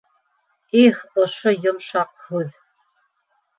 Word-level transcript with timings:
Их, 0.83 1.01
ошо 1.25 1.53
йомшаҡ 1.67 2.27
һүҙ! 2.33 2.51